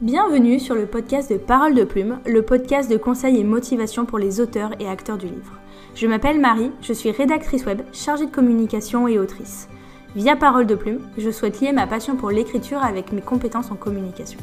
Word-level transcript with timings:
Bienvenue 0.00 0.60
sur 0.60 0.76
le 0.76 0.86
podcast 0.86 1.32
de 1.32 1.38
Parole 1.38 1.74
de 1.74 1.82
Plume, 1.82 2.20
le 2.24 2.42
podcast 2.42 2.88
de 2.88 2.96
conseils 2.96 3.40
et 3.40 3.42
motivation 3.42 4.06
pour 4.06 4.20
les 4.20 4.40
auteurs 4.40 4.70
et 4.78 4.86
acteurs 4.86 5.18
du 5.18 5.26
livre. 5.26 5.58
Je 5.96 6.06
m'appelle 6.06 6.38
Marie, 6.38 6.70
je 6.82 6.92
suis 6.92 7.10
rédactrice 7.10 7.66
web, 7.66 7.82
chargée 7.92 8.26
de 8.26 8.30
communication 8.30 9.08
et 9.08 9.18
autrice. 9.18 9.68
Via 10.14 10.36
Parole 10.36 10.68
de 10.68 10.76
Plume, 10.76 11.00
je 11.18 11.32
souhaite 11.32 11.60
lier 11.60 11.72
ma 11.72 11.88
passion 11.88 12.14
pour 12.14 12.30
l'écriture 12.30 12.80
avec 12.80 13.10
mes 13.10 13.20
compétences 13.22 13.72
en 13.72 13.74
communication. 13.74 14.38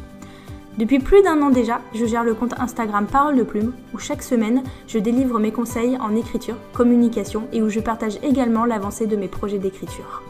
Depuis 0.78 1.00
plus 1.00 1.22
d'un 1.22 1.42
an 1.42 1.52
déjà, 1.52 1.80
je 1.94 2.06
gère 2.06 2.26
le 2.26 2.34
compte 2.34 2.60
Instagram 2.60 3.06
Parole 3.10 3.38
de 3.38 3.44
Plume, 3.44 3.72
où 3.94 3.98
chaque 3.98 4.24
semaine, 4.24 4.62
je 4.88 5.00
délivre 5.00 5.40
mes 5.40 5.54
conseils 5.54 5.98
en 6.02 6.18
écriture, 6.18 6.58
communication 6.74 7.48
et 7.54 7.62
où 7.62 7.70
je 7.70 7.80
partage 7.80 8.20
également 8.24 8.66
l'avancée 8.66 9.08
de 9.08 9.16
mes 9.16 9.30
projets 9.30 9.60
d'écriture. 9.60 10.22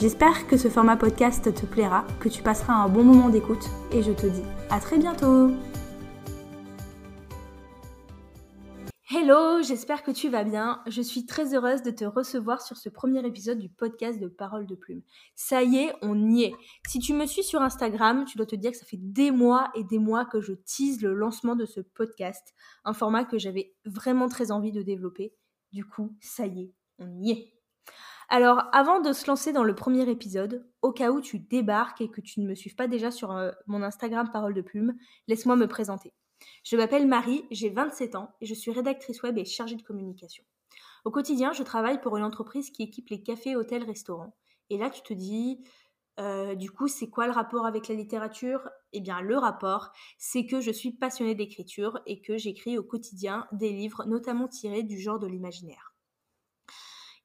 J'espère 0.00 0.48
que 0.48 0.56
ce 0.56 0.68
format 0.68 0.96
podcast 0.96 1.54
te 1.54 1.66
plaira, 1.66 2.04
que 2.18 2.28
tu 2.28 2.42
passeras 2.42 2.74
un 2.74 2.88
bon 2.88 3.04
moment 3.04 3.28
d'écoute 3.28 3.70
et 3.92 4.02
je 4.02 4.10
te 4.10 4.26
dis 4.26 4.42
à 4.68 4.80
très 4.80 4.98
bientôt 4.98 5.52
Hello, 9.08 9.62
j'espère 9.62 10.02
que 10.02 10.10
tu 10.10 10.28
vas 10.28 10.42
bien. 10.42 10.82
Je 10.88 11.00
suis 11.00 11.26
très 11.26 11.54
heureuse 11.54 11.82
de 11.82 11.92
te 11.92 12.04
recevoir 12.04 12.60
sur 12.60 12.76
ce 12.76 12.88
premier 12.88 13.24
épisode 13.24 13.58
du 13.58 13.68
podcast 13.68 14.18
de 14.18 14.26
Parole 14.26 14.66
de 14.66 14.74
Plume. 14.74 15.02
Ça 15.36 15.62
y 15.62 15.76
est, 15.76 15.94
on 16.02 16.28
y 16.28 16.42
est. 16.42 16.54
Si 16.88 16.98
tu 16.98 17.14
me 17.14 17.24
suis 17.24 17.44
sur 17.44 17.62
Instagram, 17.62 18.24
tu 18.24 18.36
dois 18.36 18.46
te 18.46 18.56
dire 18.56 18.72
que 18.72 18.76
ça 18.76 18.86
fait 18.86 18.98
des 19.00 19.30
mois 19.30 19.70
et 19.76 19.84
des 19.84 20.00
mois 20.00 20.24
que 20.24 20.40
je 20.40 20.54
tease 20.54 21.02
le 21.02 21.14
lancement 21.14 21.54
de 21.54 21.66
ce 21.66 21.80
podcast, 21.80 22.52
un 22.84 22.94
format 22.94 23.24
que 23.24 23.38
j'avais 23.38 23.76
vraiment 23.84 24.28
très 24.28 24.50
envie 24.50 24.72
de 24.72 24.82
développer. 24.82 25.32
Du 25.72 25.84
coup, 25.84 26.16
ça 26.20 26.48
y 26.48 26.62
est, 26.62 26.74
on 26.98 27.22
y 27.22 27.30
est. 27.30 27.53
Alors, 28.28 28.64
avant 28.72 29.00
de 29.00 29.12
se 29.12 29.26
lancer 29.26 29.52
dans 29.52 29.64
le 29.64 29.74
premier 29.74 30.08
épisode, 30.08 30.66
au 30.82 30.92
cas 30.92 31.10
où 31.10 31.20
tu 31.20 31.38
débarques 31.38 32.00
et 32.00 32.10
que 32.10 32.20
tu 32.20 32.40
ne 32.40 32.48
me 32.48 32.54
suives 32.54 32.74
pas 32.74 32.88
déjà 32.88 33.10
sur 33.10 33.32
euh, 33.32 33.50
mon 33.66 33.82
Instagram 33.82 34.30
Parole 34.32 34.54
de 34.54 34.62
Plume, 34.62 34.94
laisse-moi 35.28 35.56
me 35.56 35.66
présenter. 35.66 36.12
Je 36.62 36.76
m'appelle 36.76 37.06
Marie, 37.06 37.44
j'ai 37.50 37.70
27 37.70 38.16
ans 38.16 38.30
et 38.40 38.46
je 38.46 38.54
suis 38.54 38.70
rédactrice 38.70 39.22
web 39.22 39.38
et 39.38 39.44
chargée 39.44 39.76
de 39.76 39.82
communication. 39.82 40.44
Au 41.04 41.10
quotidien, 41.10 41.52
je 41.52 41.62
travaille 41.62 42.00
pour 42.00 42.16
une 42.16 42.24
entreprise 42.24 42.70
qui 42.70 42.82
équipe 42.82 43.10
les 43.10 43.22
cafés, 43.22 43.56
hôtels, 43.56 43.84
restaurants. 43.84 44.34
Et 44.70 44.78
là, 44.78 44.88
tu 44.88 45.02
te 45.02 45.12
dis, 45.12 45.62
euh, 46.18 46.54
du 46.54 46.70
coup, 46.70 46.88
c'est 46.88 47.10
quoi 47.10 47.26
le 47.26 47.32
rapport 47.32 47.66
avec 47.66 47.88
la 47.88 47.94
littérature? 47.94 48.68
Eh 48.92 49.00
bien, 49.00 49.20
le 49.20 49.36
rapport, 49.36 49.90
c'est 50.16 50.46
que 50.46 50.60
je 50.60 50.70
suis 50.70 50.92
passionnée 50.92 51.34
d'écriture 51.34 52.00
et 52.06 52.22
que 52.22 52.38
j'écris 52.38 52.78
au 52.78 52.82
quotidien 52.82 53.46
des 53.52 53.70
livres, 53.70 54.04
notamment 54.06 54.48
tirés 54.48 54.82
du 54.82 54.98
genre 54.98 55.18
de 55.18 55.26
l'imaginaire. 55.26 55.93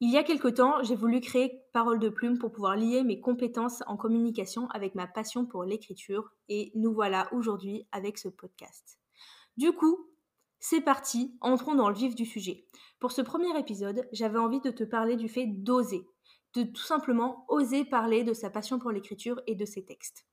Il 0.02 0.09
y 0.09 0.17
a 0.17 0.23
quelque 0.23 0.47
temps, 0.47 0.81
j'ai 0.81 0.95
voulu 0.95 1.19
créer 1.19 1.61
Parole 1.73 2.00
de 2.00 2.08
Plume 2.08 2.38
pour 2.38 2.53
pouvoir 2.53 2.78
lier 2.78 3.03
mes 3.03 3.19
compétences 3.19 3.83
en 3.86 3.97
communication 3.97 4.69
avec 4.69 4.95
ma 4.95 5.08
passion 5.08 5.45
pour 5.45 5.66
l'écriture 5.66 6.31
et 6.47 6.72
nous 6.73 6.94
voilà 6.94 7.28
aujourd'hui 7.33 7.86
avec 7.92 8.17
ce 8.17 8.30
podcast. 8.30 8.97
Du 9.58 9.73
coup, 9.73 10.08
c'est 10.61 10.80
parti, 10.80 11.38
entrons 11.42 11.75
dans 11.75 11.89
le 11.89 11.95
vif 11.95 12.16
du 12.16 12.25
sujet. 12.25 12.66
Pour 13.02 13.11
ce 13.11 13.22
premier 13.22 13.59
épisode, 13.59 14.08
j'avais 14.14 14.39
envie 14.39 14.61
de 14.61 14.72
te 14.72 14.86
parler 14.86 15.17
du 15.17 15.27
fait 15.27 15.47
d'oser, 15.47 16.08
de 16.53 16.64
tout 16.64 16.81
simplement 16.81 17.44
oser 17.50 17.83
parler 17.83 18.23
de 18.23 18.31
sa 18.31 18.50
passion 18.50 18.80
pour 18.80 18.92
l'écriture 18.92 19.42
et 19.47 19.55
de 19.55 19.66
ses 19.66 19.83
textes. 19.83 20.25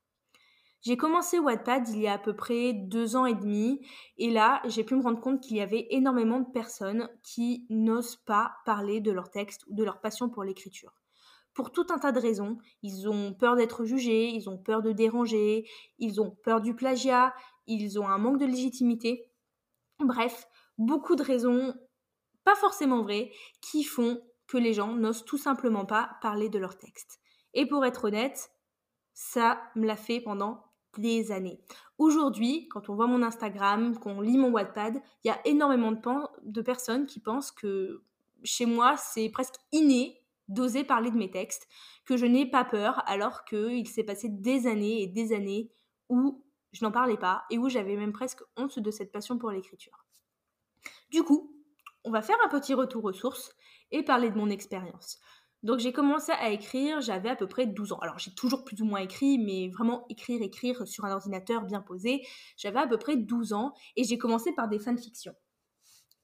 J'ai 0.81 0.95
commencé 0.95 1.39
Wattpad 1.39 1.89
il 1.89 2.01
y 2.01 2.07
a 2.07 2.13
à 2.13 2.17
peu 2.17 2.35
près 2.35 2.73
deux 2.73 3.15
ans 3.15 3.25
et 3.25 3.33
demi, 3.33 3.85
et 4.17 4.29
là, 4.29 4.61
j'ai 4.65 4.83
pu 4.83 4.95
me 4.95 5.01
rendre 5.01 5.19
compte 5.19 5.41
qu'il 5.41 5.57
y 5.57 5.61
avait 5.61 5.87
énormément 5.89 6.39
de 6.39 6.51
personnes 6.51 7.09
qui 7.23 7.65
n'osent 7.69 8.17
pas 8.17 8.53
parler 8.65 9.01
de 9.01 9.11
leur 9.11 9.29
texte 9.29 9.65
ou 9.67 9.75
de 9.75 9.83
leur 9.83 9.99
passion 9.99 10.29
pour 10.29 10.43
l'écriture. 10.43 10.93
Pour 11.55 11.71
tout 11.71 11.87
un 11.89 11.97
tas 11.97 12.11
de 12.11 12.19
raisons, 12.19 12.59
ils 12.83 13.09
ont 13.09 13.33
peur 13.33 13.55
d'être 13.55 13.83
jugés, 13.83 14.27
ils 14.27 14.47
ont 14.47 14.59
peur 14.59 14.83
de 14.83 14.91
déranger, 14.91 15.67
ils 15.97 16.21
ont 16.21 16.29
peur 16.29 16.61
du 16.61 16.75
plagiat, 16.75 17.33
ils 17.65 17.99
ont 17.99 18.07
un 18.07 18.19
manque 18.19 18.39
de 18.39 18.45
légitimité. 18.45 19.31
Bref, 19.99 20.47
beaucoup 20.77 21.15
de 21.15 21.23
raisons, 21.23 21.73
pas 22.43 22.55
forcément 22.55 23.01
vraies, 23.01 23.31
qui 23.59 23.83
font 23.83 24.21
que 24.45 24.57
les 24.57 24.73
gens 24.73 24.93
n'osent 24.93 25.25
tout 25.25 25.39
simplement 25.39 25.87
pas 25.87 26.11
parler 26.21 26.49
de 26.49 26.59
leur 26.59 26.77
texte. 26.77 27.19
Et 27.55 27.65
pour 27.65 27.83
être 27.83 28.05
honnête, 28.05 28.51
ça 29.15 29.59
me 29.75 29.87
l'a 29.87 29.95
fait 29.95 30.21
pendant 30.21 30.66
des 30.99 31.31
années. 31.31 31.59
Aujourd'hui, 31.97 32.67
quand 32.69 32.89
on 32.89 32.95
voit 32.95 33.07
mon 33.07 33.23
Instagram, 33.23 33.97
qu'on 33.97 34.21
lit 34.21 34.37
mon 34.37 34.51
Wattpad, 34.51 35.01
il 35.23 35.27
y 35.27 35.31
a 35.31 35.39
énormément 35.45 35.91
de, 35.91 35.99
de 36.43 36.61
personnes 36.61 37.05
qui 37.05 37.19
pensent 37.19 37.51
que 37.51 38.03
chez 38.43 38.65
moi, 38.65 38.95
c'est 38.97 39.29
presque 39.29 39.55
inné 39.71 40.21
d'oser 40.47 40.83
parler 40.83 41.11
de 41.11 41.17
mes 41.17 41.29
textes, 41.29 41.67
que 42.05 42.17
je 42.17 42.25
n'ai 42.25 42.49
pas 42.49 42.63
peur, 42.63 43.03
alors 43.05 43.43
qu'il 43.45 43.87
s'est 43.87 44.03
passé 44.03 44.29
des 44.29 44.67
années 44.67 45.01
et 45.01 45.07
des 45.07 45.33
années 45.33 45.69
où 46.09 46.43
je 46.71 46.85
n'en 46.85 46.91
parlais 46.91 47.17
pas 47.17 47.43
et 47.49 47.57
où 47.57 47.69
j'avais 47.69 47.95
même 47.95 48.13
presque 48.13 48.43
honte 48.55 48.79
de 48.79 48.91
cette 48.91 49.11
passion 49.11 49.37
pour 49.37 49.51
l'écriture. 49.51 50.05
Du 51.09 51.23
coup, 51.23 51.53
on 52.03 52.11
va 52.11 52.21
faire 52.21 52.37
un 52.45 52.49
petit 52.49 52.73
retour 52.73 53.03
aux 53.03 53.13
sources 53.13 53.55
et 53.91 54.03
parler 54.03 54.29
de 54.29 54.37
mon 54.37 54.49
expérience. 54.49 55.19
Donc 55.63 55.79
j'ai 55.79 55.91
commencé 55.91 56.31
à 56.31 56.49
écrire, 56.51 57.01
j'avais 57.01 57.29
à 57.29 57.35
peu 57.35 57.47
près 57.47 57.65
12 57.65 57.91
ans. 57.93 57.99
Alors 57.99 58.19
j'ai 58.19 58.33
toujours 58.33 58.63
plus 58.63 58.81
ou 58.81 58.85
moins 58.85 58.99
écrit, 58.99 59.39
mais 59.39 59.69
vraiment 59.69 60.05
écrire, 60.09 60.41
écrire 60.41 60.87
sur 60.87 61.05
un 61.05 61.11
ordinateur 61.11 61.63
bien 61.63 61.81
posé, 61.81 62.21
j'avais 62.57 62.79
à 62.79 62.87
peu 62.87 62.97
près 62.97 63.17
12 63.17 63.53
ans 63.53 63.73
et 63.95 64.03
j'ai 64.03 64.17
commencé 64.17 64.53
par 64.53 64.67
des 64.67 64.79
fanfictions. 64.79 65.33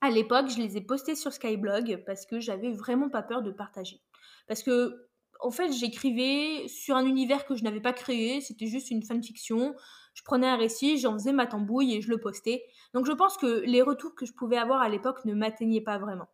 À 0.01 0.09
l'époque, 0.09 0.49
je 0.49 0.57
les 0.57 0.75
ai 0.75 0.81
postées 0.81 1.15
sur 1.15 1.31
Skyblog 1.31 2.03
parce 2.05 2.25
que 2.25 2.41
j'avais 2.41 2.73
vraiment 2.73 3.09
pas 3.09 3.23
peur 3.23 3.41
de 3.41 3.51
partager. 3.51 4.01
Parce 4.47 4.61
que, 4.61 5.07
en 5.39 5.49
fait, 5.49 5.71
j'écrivais 5.71 6.67
sur 6.67 6.97
un 6.97 7.05
univers 7.05 7.45
que 7.45 7.55
je 7.55 7.63
n'avais 7.63 7.79
pas 7.79 7.93
créé, 7.93 8.41
c'était 8.41 8.67
juste 8.67 8.91
une 8.91 9.01
fanfiction. 9.01 9.73
Je 10.13 10.21
prenais 10.23 10.47
un 10.47 10.57
récit, 10.57 10.97
j'en 10.97 11.13
faisais 11.13 11.31
ma 11.31 11.47
tambouille 11.47 11.95
et 11.95 12.01
je 12.01 12.09
le 12.09 12.19
postais. 12.19 12.63
Donc 12.93 13.05
je 13.05 13.13
pense 13.13 13.37
que 13.37 13.61
les 13.65 13.81
retours 13.81 14.13
que 14.13 14.25
je 14.25 14.33
pouvais 14.33 14.57
avoir 14.57 14.81
à 14.81 14.89
l'époque 14.89 15.23
ne 15.23 15.33
m'atteignaient 15.33 15.81
pas 15.81 15.97
vraiment. 15.97 16.27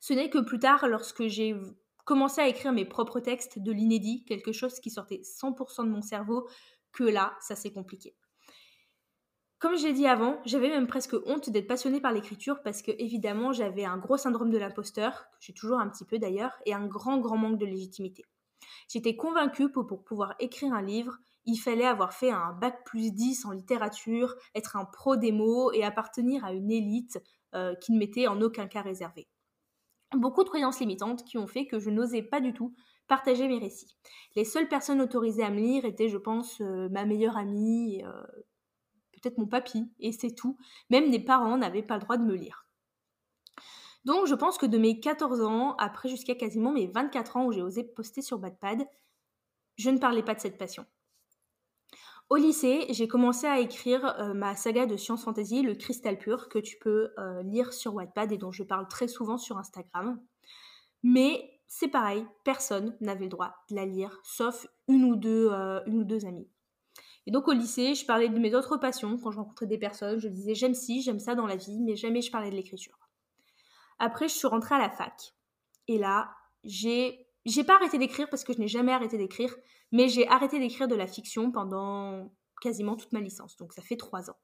Ce 0.00 0.12
n'est 0.12 0.30
que 0.30 0.38
plus 0.38 0.58
tard, 0.58 0.88
lorsque 0.88 1.26
j'ai 1.26 1.54
commencé 2.04 2.40
à 2.40 2.48
écrire 2.48 2.72
mes 2.72 2.84
propres 2.84 3.20
textes 3.20 3.58
de 3.58 3.72
l'inédit, 3.72 4.24
quelque 4.24 4.52
chose 4.52 4.80
qui 4.80 4.90
sortait 4.90 5.20
100% 5.22 5.84
de 5.84 5.90
mon 5.90 6.02
cerveau, 6.02 6.48
que 6.92 7.04
là, 7.04 7.36
ça 7.40 7.54
s'est 7.54 7.72
compliqué. 7.72 8.16
Comme 9.60 9.76
j'ai 9.76 9.92
dit 9.92 10.06
avant, 10.06 10.40
j'avais 10.46 10.70
même 10.70 10.86
presque 10.86 11.14
honte 11.26 11.50
d'être 11.50 11.66
passionnée 11.66 12.00
par 12.00 12.12
l'écriture 12.12 12.62
parce 12.62 12.80
que 12.80 12.92
évidemment 12.92 13.52
j'avais 13.52 13.84
un 13.84 13.98
gros 13.98 14.16
syndrome 14.16 14.50
de 14.50 14.56
l'imposteur, 14.56 15.26
que 15.32 15.36
j'ai 15.40 15.52
toujours 15.52 15.78
un 15.78 15.88
petit 15.90 16.06
peu 16.06 16.18
d'ailleurs, 16.18 16.56
et 16.64 16.72
un 16.72 16.86
grand 16.86 17.18
grand 17.18 17.36
manque 17.36 17.58
de 17.58 17.66
légitimité. 17.66 18.24
J'étais 18.88 19.16
convaincue 19.16 19.70
que 19.70 19.80
pour 19.80 20.02
pouvoir 20.02 20.34
écrire 20.38 20.72
un 20.72 20.80
livre, 20.80 21.18
il 21.44 21.58
fallait 21.58 21.86
avoir 21.86 22.14
fait 22.14 22.30
un 22.30 22.54
bac 22.54 22.84
plus 22.86 23.12
10 23.12 23.44
en 23.44 23.52
littérature, 23.52 24.34
être 24.54 24.76
un 24.76 24.86
pro 24.86 25.16
des 25.16 25.30
mots 25.30 25.72
et 25.72 25.84
appartenir 25.84 26.42
à 26.42 26.52
une 26.52 26.70
élite 26.70 27.20
euh, 27.54 27.74
qui 27.76 27.92
ne 27.92 27.98
m'était 27.98 28.28
en 28.28 28.40
aucun 28.40 28.66
cas 28.66 28.80
réservée 28.80 29.28
beaucoup 30.16 30.44
de 30.44 30.48
croyances 30.48 30.80
limitantes 30.80 31.24
qui 31.24 31.38
ont 31.38 31.46
fait 31.46 31.66
que 31.66 31.78
je 31.78 31.90
n'osais 31.90 32.22
pas 32.22 32.40
du 32.40 32.52
tout 32.52 32.74
partager 33.08 33.48
mes 33.48 33.58
récits. 33.58 33.96
Les 34.36 34.44
seules 34.44 34.68
personnes 34.68 35.00
autorisées 35.00 35.42
à 35.42 35.50
me 35.50 35.58
lire 35.58 35.84
étaient, 35.84 36.08
je 36.08 36.18
pense, 36.18 36.60
euh, 36.60 36.88
ma 36.90 37.04
meilleure 37.04 37.36
amie, 37.36 38.02
euh, 38.04 38.22
peut-être 39.12 39.38
mon 39.38 39.46
papy, 39.46 39.90
et 39.98 40.12
c'est 40.12 40.34
tout. 40.34 40.56
Même 40.90 41.10
mes 41.10 41.18
parents 41.22 41.58
n'avaient 41.58 41.82
pas 41.82 41.96
le 41.96 42.02
droit 42.02 42.16
de 42.16 42.24
me 42.24 42.34
lire. 42.34 42.66
Donc 44.04 44.26
je 44.26 44.34
pense 44.34 44.56
que 44.56 44.66
de 44.66 44.78
mes 44.78 45.00
14 45.00 45.42
ans, 45.42 45.74
après 45.76 46.08
jusqu'à 46.08 46.34
quasiment 46.34 46.72
mes 46.72 46.86
24 46.86 47.36
ans 47.36 47.46
où 47.46 47.52
j'ai 47.52 47.62
osé 47.62 47.84
poster 47.84 48.22
sur 48.22 48.38
Badpad, 48.38 48.86
je 49.76 49.90
ne 49.90 49.98
parlais 49.98 50.22
pas 50.22 50.34
de 50.34 50.40
cette 50.40 50.56
passion. 50.56 50.86
Au 52.30 52.36
lycée, 52.36 52.86
j'ai 52.90 53.08
commencé 53.08 53.48
à 53.48 53.58
écrire 53.58 54.04
euh, 54.20 54.34
ma 54.34 54.54
saga 54.54 54.86
de 54.86 54.96
science 54.96 55.24
fantasy, 55.24 55.62
Le 55.62 55.74
Cristal 55.74 56.16
Pur, 56.16 56.48
que 56.48 56.60
tu 56.60 56.78
peux 56.78 57.10
euh, 57.18 57.42
lire 57.42 57.72
sur 57.72 57.94
Wattpad 57.94 58.30
et 58.30 58.38
dont 58.38 58.52
je 58.52 58.62
parle 58.62 58.86
très 58.86 59.08
souvent 59.08 59.36
sur 59.36 59.58
Instagram. 59.58 60.22
Mais 61.02 61.60
c'est 61.66 61.88
pareil, 61.88 62.24
personne 62.44 62.96
n'avait 63.00 63.24
le 63.24 63.30
droit 63.30 63.56
de 63.68 63.74
la 63.74 63.84
lire, 63.84 64.20
sauf 64.22 64.68
une 64.86 65.04
ou 65.04 65.16
deux, 65.16 65.48
euh, 65.50 65.80
une 65.86 65.98
ou 65.98 66.04
deux 66.04 66.24
amies. 66.24 66.48
Et 67.26 67.32
donc 67.32 67.48
au 67.48 67.52
lycée, 67.52 67.96
je 67.96 68.06
parlais 68.06 68.28
de 68.28 68.38
mes 68.38 68.54
autres 68.54 68.76
passions. 68.76 69.18
Quand 69.18 69.32
je 69.32 69.38
rencontrais 69.38 69.66
des 69.66 69.78
personnes, 69.78 70.20
je 70.20 70.28
disais 70.28 70.54
j'aime 70.54 70.74
ci, 70.74 71.02
j'aime 71.02 71.18
ça 71.18 71.34
dans 71.34 71.46
la 71.46 71.56
vie, 71.56 71.80
mais 71.80 71.96
jamais 71.96 72.22
je 72.22 72.30
parlais 72.30 72.50
de 72.50 72.54
l'écriture. 72.54 72.96
Après, 73.98 74.28
je 74.28 74.34
suis 74.34 74.46
rentrée 74.46 74.76
à 74.76 74.78
la 74.78 74.90
fac. 74.90 75.34
Et 75.88 75.98
là, 75.98 76.30
j'ai 76.62 77.26
j'ai 77.46 77.64
pas 77.64 77.76
arrêté 77.76 77.98
d'écrire 77.98 78.28
parce 78.28 78.44
que 78.44 78.52
je 78.52 78.58
n'ai 78.58 78.68
jamais 78.68 78.92
arrêté 78.92 79.16
d'écrire, 79.16 79.54
mais 79.92 80.08
j'ai 80.08 80.28
arrêté 80.28 80.58
d'écrire 80.58 80.88
de 80.88 80.94
la 80.94 81.06
fiction 81.06 81.50
pendant 81.50 82.32
quasiment 82.60 82.96
toute 82.96 83.12
ma 83.12 83.20
licence, 83.20 83.56
donc 83.56 83.72
ça 83.72 83.82
fait 83.82 83.96
trois 83.96 84.30
ans. 84.30 84.36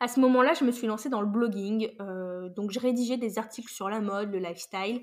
À 0.00 0.08
ce 0.08 0.20
moment-là, 0.20 0.52
je 0.54 0.64
me 0.64 0.72
suis 0.72 0.86
lancée 0.86 1.08
dans 1.08 1.20
le 1.20 1.26
blogging, 1.26 1.90
euh, 2.00 2.48
donc 2.50 2.70
je 2.70 2.78
rédigeais 2.78 3.16
des 3.16 3.38
articles 3.38 3.72
sur 3.72 3.88
la 3.88 4.00
mode, 4.00 4.30
le 4.30 4.38
lifestyle. 4.38 5.02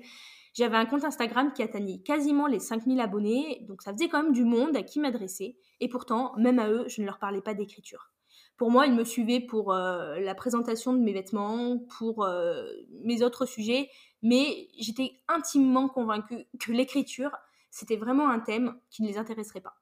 J'avais 0.52 0.76
un 0.76 0.86
compte 0.86 1.04
Instagram 1.04 1.52
qui 1.52 1.62
atteignait 1.62 1.98
quasiment 1.98 2.46
les 2.46 2.60
5000 2.60 3.00
abonnés, 3.00 3.64
donc 3.68 3.82
ça 3.82 3.92
faisait 3.92 4.08
quand 4.08 4.22
même 4.22 4.32
du 4.32 4.44
monde 4.44 4.76
à 4.76 4.82
qui 4.82 5.00
m'adresser, 5.00 5.56
et 5.80 5.88
pourtant, 5.88 6.32
même 6.36 6.60
à 6.60 6.68
eux, 6.68 6.84
je 6.86 7.00
ne 7.00 7.06
leur 7.06 7.18
parlais 7.18 7.40
pas 7.40 7.54
d'écriture. 7.54 8.13
Pour 8.56 8.70
moi, 8.70 8.86
ils 8.86 8.94
me 8.94 9.04
suivaient 9.04 9.40
pour 9.40 9.72
euh, 9.72 10.18
la 10.20 10.34
présentation 10.34 10.92
de 10.92 11.00
mes 11.00 11.12
vêtements, 11.12 11.78
pour 11.98 12.24
euh, 12.24 12.64
mes 13.02 13.22
autres 13.22 13.46
sujets, 13.46 13.90
mais 14.22 14.68
j'étais 14.78 15.20
intimement 15.28 15.88
convaincue 15.88 16.46
que 16.60 16.72
l'écriture, 16.72 17.30
c'était 17.70 17.96
vraiment 17.96 18.28
un 18.28 18.40
thème 18.40 18.78
qui 18.90 19.02
ne 19.02 19.08
les 19.08 19.18
intéresserait 19.18 19.60
pas. 19.60 19.76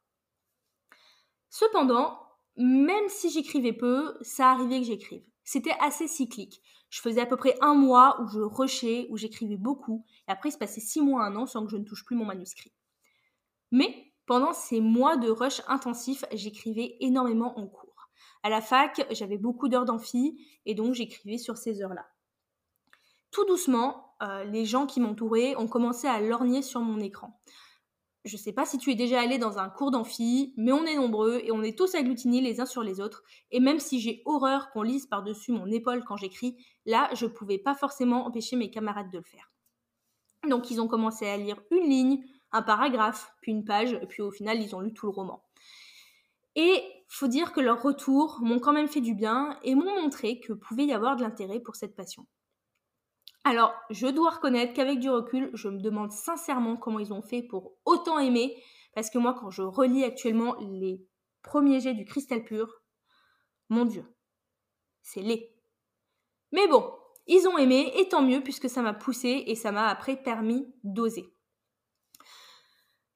Cependant, 1.50 2.18
même 2.56 3.08
si 3.08 3.30
j'écrivais 3.30 3.74
peu, 3.74 4.16
ça 4.22 4.50
arrivait 4.50 4.80
que 4.80 4.86
j'écrive. 4.86 5.22
C'était 5.44 5.76
assez 5.80 6.08
cyclique. 6.08 6.62
Je 6.88 7.00
faisais 7.00 7.20
à 7.20 7.26
peu 7.26 7.36
près 7.36 7.56
un 7.60 7.74
mois 7.74 8.20
où 8.20 8.28
je 8.28 8.40
rushais, 8.40 9.06
où 9.10 9.16
j'écrivais 9.16 9.56
beaucoup, 9.56 10.04
et 10.28 10.32
après 10.32 10.48
il 10.50 10.52
se 10.52 10.58
passait 10.58 10.80
six 10.80 11.00
mois, 11.00 11.24
un 11.24 11.36
an 11.36 11.46
sans 11.46 11.64
que 11.64 11.70
je 11.70 11.76
ne 11.76 11.84
touche 11.84 12.04
plus 12.04 12.16
mon 12.16 12.24
manuscrit. 12.24 12.72
Mais 13.70 14.12
pendant 14.26 14.52
ces 14.52 14.80
mois 14.80 15.16
de 15.16 15.30
rush 15.30 15.62
intensif, 15.68 16.24
j'écrivais 16.32 16.96
énormément 17.00 17.58
en 17.58 17.66
cours. 17.66 17.81
À 18.42 18.50
la 18.50 18.60
fac, 18.60 19.06
j'avais 19.10 19.38
beaucoup 19.38 19.68
d'heures 19.68 19.84
d'amphi, 19.84 20.38
et 20.66 20.74
donc 20.74 20.94
j'écrivais 20.94 21.38
sur 21.38 21.56
ces 21.56 21.82
heures-là. 21.82 22.06
Tout 23.30 23.44
doucement, 23.46 24.14
euh, 24.22 24.44
les 24.44 24.64
gens 24.64 24.86
qui 24.86 25.00
m'entouraient 25.00 25.56
ont 25.56 25.68
commencé 25.68 26.06
à 26.06 26.20
lorgner 26.20 26.62
sur 26.62 26.80
mon 26.80 27.00
écran 27.00 27.38
je 28.24 28.36
sais 28.36 28.52
pas 28.52 28.64
si 28.64 28.78
tu 28.78 28.92
es 28.92 28.94
déjà 28.94 29.20
allé 29.20 29.38
dans 29.38 29.58
un 29.58 29.68
cours 29.68 29.90
d'amphi, 29.90 30.54
mais 30.56 30.72
on 30.72 30.84
est 30.84 30.94
nombreux 30.94 31.40
et 31.42 31.50
on 31.50 31.62
est 31.62 31.76
tous 31.76 31.94
agglutinés 31.94 32.40
les 32.40 32.60
uns 32.60 32.66
sur 32.66 32.82
les 32.82 33.00
autres. 33.00 33.24
Et 33.50 33.58
même 33.58 33.80
si 33.80 34.00
j'ai 34.00 34.22
horreur 34.26 34.70
qu'on 34.70 34.82
lise 34.82 35.06
par-dessus 35.06 35.50
mon 35.50 35.66
épaule 35.66 36.04
quand 36.04 36.16
j'écris, 36.16 36.56
là, 36.86 37.10
je 37.14 37.26
pouvais 37.26 37.58
pas 37.58 37.74
forcément 37.74 38.26
empêcher 38.26 38.54
mes 38.56 38.70
camarades 38.70 39.10
de 39.10 39.18
le 39.18 39.24
faire. 39.24 39.50
Donc 40.48 40.70
ils 40.70 40.80
ont 40.80 40.88
commencé 40.88 41.26
à 41.26 41.36
lire 41.36 41.60
une 41.70 41.88
ligne, 41.88 42.24
un 42.52 42.62
paragraphe, 42.62 43.32
puis 43.40 43.52
une 43.52 43.64
page, 43.64 43.98
puis 44.08 44.22
au 44.22 44.30
final, 44.30 44.60
ils 44.62 44.76
ont 44.76 44.80
lu 44.80 44.92
tout 44.92 45.06
le 45.06 45.12
roman. 45.12 45.42
Et 46.54 46.82
faut 47.14 47.28
dire 47.28 47.52
que 47.52 47.60
leurs 47.60 47.82
retours 47.82 48.38
m'ont 48.40 48.58
quand 48.58 48.72
même 48.72 48.88
fait 48.88 49.00
du 49.00 49.14
bien 49.14 49.58
et 49.62 49.74
m'ont 49.74 50.00
montré 50.00 50.40
que 50.40 50.52
pouvait 50.52 50.86
y 50.86 50.92
avoir 50.92 51.16
de 51.16 51.22
l'intérêt 51.22 51.60
pour 51.60 51.76
cette 51.76 51.94
passion. 51.94 52.26
Alors, 53.44 53.74
je 53.90 54.06
dois 54.06 54.30
reconnaître 54.30 54.72
qu'avec 54.72 54.98
du 55.00 55.10
recul, 55.10 55.50
je 55.52 55.68
me 55.68 55.80
demande 55.80 56.12
sincèrement 56.12 56.76
comment 56.76 57.00
ils 57.00 57.12
ont 57.12 57.22
fait 57.22 57.42
pour 57.42 57.76
autant 57.84 58.18
aimer, 58.18 58.56
parce 58.94 59.10
que 59.10 59.18
moi, 59.18 59.34
quand 59.34 59.50
je 59.50 59.62
relis 59.62 60.04
actuellement 60.04 60.54
les 60.60 61.04
premiers 61.42 61.80
jets 61.80 61.94
du 61.94 62.04
cristal 62.04 62.44
pur, 62.44 62.82
mon 63.68 63.84
Dieu, 63.84 64.04
c'est 65.02 65.22
laid. 65.22 65.52
Mais 66.52 66.68
bon, 66.68 66.88
ils 67.26 67.48
ont 67.48 67.58
aimé, 67.58 67.92
et 67.96 68.08
tant 68.08 68.22
mieux, 68.22 68.42
puisque 68.42 68.70
ça 68.70 68.80
m'a 68.80 68.94
poussé 68.94 69.44
et 69.46 69.54
ça 69.54 69.72
m'a 69.72 69.88
après 69.88 70.16
permis 70.16 70.72
d'oser. 70.84 71.34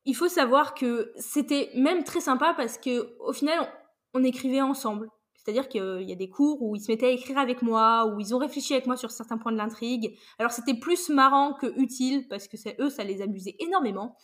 Il 0.05 0.15
faut 0.15 0.29
savoir 0.29 0.75
que 0.75 1.13
c'était 1.17 1.71
même 1.75 2.05
très 2.05 2.21
sympa 2.21 2.55
parce 2.55 2.79
que 2.79 3.17
au 3.21 3.33
final, 3.33 3.69
on 4.17 4.25
écrivait 4.25 4.61
ensemble. 4.61 5.11
C'est-à-dire 5.35 5.69
qu'il 5.69 6.03
y 6.03 6.13
a 6.13 6.17
des 6.17 6.29
cours 6.29 6.61
où 6.61 6.75
ils 6.75 6.81
se 6.81 6.91
mettaient 6.91 7.07
à 7.07 7.11
écrire 7.11 7.39
avec 7.39 7.63
moi, 7.63 8.07
où 8.07 8.19
ils 8.19 8.35
ont 8.35 8.39
réfléchi 8.39 8.73
avec 8.73 8.87
moi 8.87 8.97
sur 8.97 9.13
certains 9.13 9.39
points 9.39 9.53
de 9.53 9.57
l'intrigue. 9.57 10.19
Alors 10.39 10.51
c'était 10.51 10.75
plus 10.75 11.09
marrant 11.09 11.55
que 11.55 11.67
utile, 11.81 12.27
parce 12.29 12.49
que 12.49 12.57
eux, 12.83 12.91
ça 12.91 13.05
les 13.05 13.23
amusait 13.23 13.55
énormément. 13.61 14.17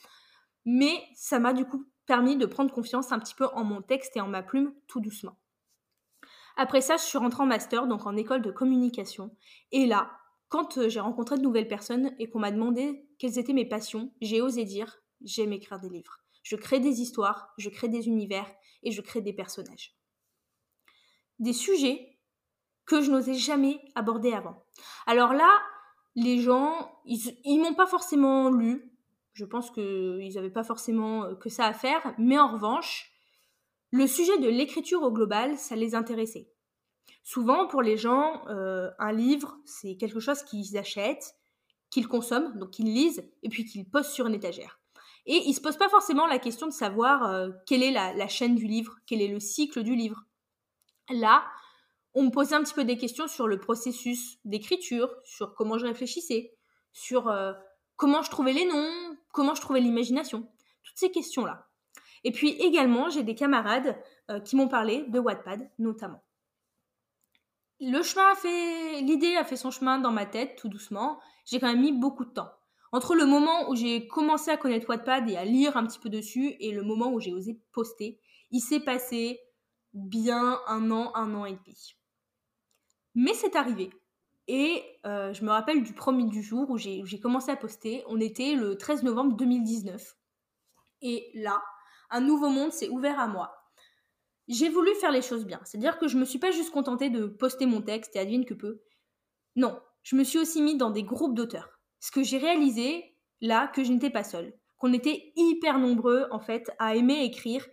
Mais 0.64 0.94
ça 1.14 1.38
m'a 1.38 1.52
du 1.52 1.64
coup 1.64 1.84
permis 2.06 2.36
de 2.36 2.46
prendre 2.46 2.72
confiance 2.72 3.12
un 3.12 3.20
petit 3.20 3.34
peu 3.34 3.46
en 3.54 3.62
mon 3.62 3.82
texte 3.82 4.16
et 4.16 4.20
en 4.20 4.28
ma 4.28 4.42
plume 4.42 4.74
tout 4.88 5.00
doucement. 5.00 5.36
Après 6.56 6.80
ça, 6.80 6.96
je 6.96 7.02
suis 7.02 7.18
rentrée 7.18 7.42
en 7.42 7.46
master, 7.46 7.86
donc 7.86 8.06
en 8.06 8.16
école 8.16 8.42
de 8.42 8.50
communication. 8.50 9.30
Et 9.70 9.86
là, 9.86 10.10
quand 10.48 10.76
euh, 10.76 10.88
j'ai 10.88 11.00
rencontré 11.00 11.36
de 11.36 11.42
nouvelles 11.42 11.68
personnes 11.68 12.12
et 12.18 12.28
qu'on 12.28 12.40
m'a 12.40 12.50
demandé 12.50 13.06
quelles 13.18 13.38
étaient 13.38 13.54
mes 13.54 13.68
passions, 13.68 14.12
j'ai 14.20 14.42
osé 14.42 14.64
dire 14.64 14.98
j'aime 15.24 15.52
écrire 15.52 15.78
des 15.78 15.88
livres. 15.88 16.21
Je 16.42 16.56
crée 16.56 16.80
des 16.80 17.00
histoires, 17.00 17.52
je 17.58 17.68
crée 17.68 17.88
des 17.88 18.06
univers 18.08 18.50
et 18.82 18.90
je 18.90 19.00
crée 19.00 19.20
des 19.20 19.32
personnages 19.32 19.96
des 21.42 21.52
sujets 21.52 22.18
que 22.86 23.02
je 23.02 23.10
n'osais 23.10 23.34
jamais 23.34 23.80
aborder 23.94 24.32
avant. 24.32 24.64
Alors 25.06 25.34
là, 25.34 25.50
les 26.14 26.40
gens, 26.40 26.90
ils, 27.04 27.60
m'ont 27.60 27.74
pas 27.74 27.86
forcément 27.86 28.48
lu. 28.48 28.92
Je 29.32 29.44
pense 29.44 29.70
qu'ils 29.70 30.32
n'avaient 30.34 30.50
pas 30.50 30.64
forcément 30.64 31.24
euh, 31.24 31.34
que 31.34 31.48
ça 31.48 31.66
à 31.66 31.72
faire. 31.72 32.14
Mais 32.18 32.38
en 32.38 32.52
revanche, 32.52 33.10
le 33.90 34.06
sujet 34.06 34.38
de 34.38 34.48
l'écriture 34.48 35.02
au 35.02 35.10
global, 35.10 35.56
ça 35.58 35.74
les 35.74 35.94
intéressait. 35.94 36.50
Souvent, 37.24 37.66
pour 37.66 37.82
les 37.82 37.96
gens, 37.96 38.46
euh, 38.48 38.90
un 38.98 39.12
livre, 39.12 39.56
c'est 39.64 39.96
quelque 39.96 40.20
chose 40.20 40.42
qu'ils 40.42 40.76
achètent, 40.76 41.34
qu'ils 41.90 42.08
consomment, 42.08 42.56
donc 42.58 42.70
qu'ils 42.70 42.92
lisent, 42.92 43.28
et 43.42 43.48
puis 43.48 43.64
qu'ils 43.64 43.88
posent 43.88 44.10
sur 44.10 44.26
une 44.26 44.34
étagère. 44.34 44.81
Et 45.26 45.36
ils 45.44 45.50
ne 45.50 45.54
se 45.54 45.60
posent 45.60 45.76
pas 45.76 45.88
forcément 45.88 46.26
la 46.26 46.38
question 46.38 46.66
de 46.66 46.72
savoir 46.72 47.24
euh, 47.24 47.50
quelle 47.66 47.82
est 47.82 47.92
la, 47.92 48.28
chaîne 48.28 48.56
du 48.56 48.66
livre, 48.66 48.96
quel 49.06 49.22
est 49.22 49.28
le 49.28 49.40
cycle 49.40 49.82
du 49.82 49.94
livre. 49.94 50.24
Là, 51.10 51.44
on 52.14 52.24
me 52.24 52.30
posait 52.30 52.54
un 52.54 52.62
petit 52.62 52.74
peu 52.74 52.84
des 52.84 52.96
questions 52.96 53.28
sur 53.28 53.46
le 53.46 53.58
processus 53.58 54.38
d'écriture, 54.44 55.14
sur 55.24 55.54
comment 55.54 55.78
je 55.78 55.86
réfléchissais, 55.86 56.54
sur 56.92 57.28
euh, 57.28 57.52
comment 57.96 58.22
je 58.22 58.30
trouvais 58.30 58.52
les 58.52 58.64
noms, 58.64 59.16
comment 59.32 59.54
je 59.54 59.60
trouvais 59.60 59.80
l'imagination, 59.80 60.48
toutes 60.82 60.98
ces 60.98 61.10
questions-là. 61.10 61.68
Et 62.24 62.32
puis 62.32 62.50
également, 62.50 63.08
j'ai 63.08 63.22
des 63.22 63.34
camarades 63.34 63.96
euh, 64.30 64.40
qui 64.40 64.56
m'ont 64.56 64.68
parlé 64.68 65.04
de 65.08 65.18
Wattpad 65.18 65.70
notamment. 65.78 66.22
Le 67.80 68.02
chemin 68.02 68.30
a 68.30 68.34
fait, 68.36 69.00
l'idée 69.00 69.36
a 69.36 69.44
fait 69.44 69.56
son 69.56 69.72
chemin 69.72 69.98
dans 69.98 70.12
ma 70.12 70.26
tête 70.26 70.56
tout 70.56 70.68
doucement. 70.68 71.18
J'ai 71.44 71.58
quand 71.58 71.66
même 71.66 71.80
mis 71.80 71.92
beaucoup 71.92 72.24
de 72.24 72.30
temps. 72.30 72.52
Entre 72.92 73.14
le 73.14 73.24
moment 73.24 73.70
où 73.70 73.74
j'ai 73.74 74.06
commencé 74.06 74.50
à 74.50 74.58
connaître 74.58 74.88
Wattpad 74.88 75.28
et 75.30 75.36
à 75.36 75.46
lire 75.46 75.78
un 75.78 75.86
petit 75.86 75.98
peu 75.98 76.10
dessus 76.10 76.54
et 76.60 76.72
le 76.72 76.82
moment 76.82 77.10
où 77.10 77.20
j'ai 77.20 77.32
osé 77.32 77.58
poster, 77.72 78.20
il 78.50 78.60
s'est 78.60 78.80
passé 78.80 79.40
bien 79.94 80.60
un 80.66 80.90
an, 80.90 81.10
un 81.14 81.34
an 81.34 81.46
et 81.46 81.52
demi. 81.52 81.96
Mais 83.14 83.32
c'est 83.32 83.56
arrivé. 83.56 83.90
Et 84.46 84.82
euh, 85.06 85.32
je 85.32 85.42
me 85.44 85.50
rappelle 85.50 85.82
du 85.82 85.94
premier 85.94 86.24
du 86.24 86.42
jour 86.42 86.68
où 86.68 86.76
j'ai 86.76 87.20
commencé 87.20 87.50
à 87.50 87.56
poster. 87.56 88.04
On 88.08 88.20
était 88.20 88.54
le 88.54 88.76
13 88.76 89.04
novembre 89.04 89.36
2019. 89.36 90.14
Et 91.00 91.30
là, 91.34 91.62
un 92.10 92.20
nouveau 92.20 92.50
monde 92.50 92.72
s'est 92.72 92.90
ouvert 92.90 93.18
à 93.18 93.26
moi. 93.26 93.70
J'ai 94.48 94.68
voulu 94.68 94.94
faire 94.96 95.12
les 95.12 95.22
choses 95.22 95.46
bien. 95.46 95.60
C'est-à-dire 95.64 95.98
que 95.98 96.08
je 96.08 96.18
me 96.18 96.26
suis 96.26 96.38
pas 96.38 96.50
juste 96.50 96.72
contentée 96.72 97.08
de 97.08 97.26
poster 97.26 97.64
mon 97.64 97.80
texte 97.80 98.16
et 98.16 98.18
advienne 98.18 98.44
que 98.44 98.54
peu. 98.54 98.82
Non, 99.56 99.80
je 100.02 100.16
me 100.16 100.24
suis 100.24 100.38
aussi 100.38 100.60
mis 100.60 100.76
dans 100.76 100.90
des 100.90 101.04
groupes 101.04 101.34
d'auteurs. 101.34 101.71
Ce 102.02 102.10
que 102.10 102.24
j'ai 102.24 102.38
réalisé, 102.38 103.16
là, 103.40 103.68
que 103.68 103.84
je 103.84 103.92
n'étais 103.92 104.10
pas 104.10 104.24
seule. 104.24 104.52
Qu'on 104.78 104.92
était 104.92 105.32
hyper 105.36 105.78
nombreux, 105.78 106.26
en 106.32 106.40
fait, 106.40 106.68
à 106.80 106.96
aimer 106.96 107.22
écrire 107.22 107.64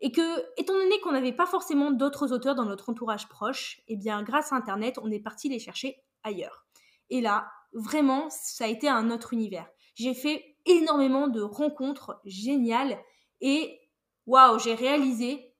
et 0.00 0.12
que, 0.12 0.60
étant 0.60 0.74
donné 0.74 1.00
qu'on 1.00 1.12
n'avait 1.12 1.32
pas 1.32 1.46
forcément 1.46 1.90
d'autres 1.90 2.30
auteurs 2.34 2.54
dans 2.54 2.66
notre 2.66 2.90
entourage 2.90 3.26
proche, 3.26 3.80
eh 3.88 3.96
bien, 3.96 4.22
grâce 4.22 4.52
à 4.52 4.56
Internet, 4.56 4.98
on 5.02 5.10
est 5.10 5.18
parti 5.18 5.48
les 5.48 5.58
chercher 5.58 5.96
ailleurs. 6.24 6.66
Et 7.08 7.22
là, 7.22 7.50
vraiment, 7.72 8.28
ça 8.28 8.66
a 8.66 8.68
été 8.68 8.86
un 8.86 9.10
autre 9.10 9.32
univers. 9.32 9.66
J'ai 9.94 10.12
fait 10.12 10.58
énormément 10.66 11.26
de 11.26 11.40
rencontres 11.40 12.20
géniales 12.26 13.00
et 13.40 13.80
waouh, 14.26 14.58
j'ai 14.58 14.74
réalisé 14.74 15.54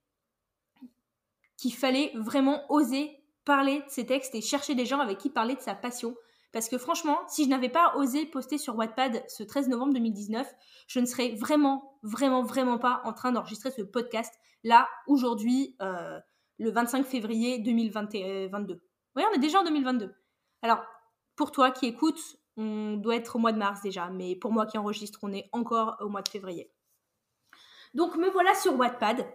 qu'il 1.56 1.72
fallait 1.72 2.12
vraiment 2.16 2.70
oser 2.70 3.24
parler 3.46 3.78
de 3.78 3.88
ces 3.88 4.04
textes 4.04 4.34
et 4.34 4.42
chercher 4.42 4.74
des 4.74 4.84
gens 4.84 5.00
avec 5.00 5.16
qui 5.16 5.30
parler 5.30 5.54
de 5.54 5.60
sa 5.62 5.74
passion 5.74 6.14
parce 6.54 6.68
que 6.68 6.78
franchement, 6.78 7.18
si 7.26 7.44
je 7.44 7.50
n'avais 7.50 7.68
pas 7.68 7.96
osé 7.96 8.26
poster 8.26 8.58
sur 8.58 8.76
Wattpad 8.76 9.24
ce 9.28 9.42
13 9.42 9.68
novembre 9.68 9.92
2019, 9.92 10.48
je 10.86 11.00
ne 11.00 11.04
serais 11.04 11.34
vraiment, 11.34 11.98
vraiment, 12.04 12.44
vraiment 12.44 12.78
pas 12.78 13.02
en 13.04 13.12
train 13.12 13.32
d'enregistrer 13.32 13.72
ce 13.72 13.82
podcast 13.82 14.32
là, 14.62 14.88
aujourd'hui, 15.08 15.74
euh, 15.82 16.20
le 16.58 16.70
25 16.70 17.04
février 17.04 17.58
2022. 17.58 18.80
Oui, 19.16 19.22
on 19.28 19.34
est 19.34 19.40
déjà 19.40 19.60
en 19.60 19.64
2022. 19.64 20.14
Alors, 20.62 20.84
pour 21.34 21.50
toi 21.50 21.72
qui 21.72 21.86
écoutes, 21.86 22.22
on 22.56 22.98
doit 22.98 23.16
être 23.16 23.34
au 23.34 23.40
mois 23.40 23.52
de 23.52 23.58
mars 23.58 23.82
déjà, 23.82 24.08
mais 24.10 24.36
pour 24.36 24.52
moi 24.52 24.64
qui 24.64 24.78
enregistre, 24.78 25.18
on 25.22 25.32
est 25.32 25.48
encore 25.50 25.96
au 26.00 26.08
mois 26.08 26.22
de 26.22 26.28
février. 26.28 26.70
Donc 27.94 28.16
me 28.16 28.30
voilà 28.30 28.54
sur 28.54 28.76
Wattpad 28.78 29.26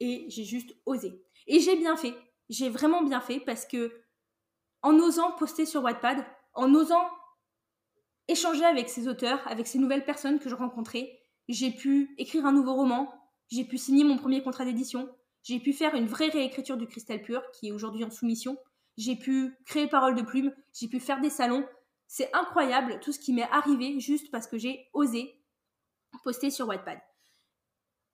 et 0.00 0.26
j'ai 0.28 0.44
juste 0.44 0.74
osé. 0.86 1.24
Et 1.46 1.60
j'ai 1.60 1.76
bien 1.76 1.96
fait. 1.96 2.16
J'ai 2.48 2.68
vraiment 2.68 3.04
bien 3.04 3.20
fait 3.20 3.38
parce 3.38 3.64
que 3.64 3.92
en 4.82 4.98
osant 4.98 5.32
poster 5.32 5.66
sur 5.66 5.82
Wattpad, 5.82 6.24
en 6.54 6.74
osant 6.74 7.08
échanger 8.28 8.64
avec 8.64 8.88
ces 8.88 9.08
auteurs, 9.08 9.40
avec 9.46 9.66
ces 9.66 9.78
nouvelles 9.78 10.04
personnes 10.04 10.38
que 10.38 10.48
je 10.48 10.54
rencontrais, 10.54 11.20
j'ai 11.48 11.70
pu 11.70 12.14
écrire 12.18 12.46
un 12.46 12.52
nouveau 12.52 12.74
roman, 12.74 13.12
j'ai 13.50 13.64
pu 13.64 13.78
signer 13.78 14.04
mon 14.04 14.16
premier 14.16 14.42
contrat 14.42 14.64
d'édition, 14.64 15.08
j'ai 15.42 15.58
pu 15.58 15.72
faire 15.72 15.94
une 15.94 16.06
vraie 16.06 16.28
réécriture 16.28 16.76
du 16.76 16.86
Cristal 16.86 17.22
Pur, 17.22 17.42
qui 17.52 17.68
est 17.68 17.72
aujourd'hui 17.72 18.04
en 18.04 18.10
soumission, 18.10 18.56
j'ai 18.96 19.16
pu 19.16 19.56
créer 19.66 19.88
Parole 19.88 20.14
de 20.14 20.22
Plume, 20.22 20.54
j'ai 20.72 20.88
pu 20.88 21.00
faire 21.00 21.20
des 21.20 21.30
salons. 21.30 21.66
C'est 22.06 22.32
incroyable 22.34 23.00
tout 23.00 23.12
ce 23.12 23.18
qui 23.18 23.32
m'est 23.32 23.48
arrivé 23.50 23.98
juste 24.00 24.30
parce 24.30 24.46
que 24.46 24.58
j'ai 24.58 24.88
osé 24.92 25.38
poster 26.22 26.50
sur 26.50 26.68
Wattpad. 26.68 26.98